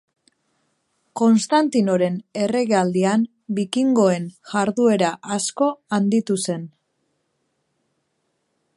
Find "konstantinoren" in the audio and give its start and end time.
1.19-2.15